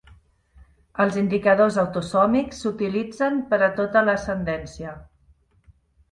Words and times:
Els 1.03 1.17
indicadors 1.21 1.75
autosòmics 1.81 2.61
s'utilitzen 2.63 3.37
per 3.51 3.59
a 3.65 3.67
tota 3.81 4.03
l'ascendència. 4.07 4.95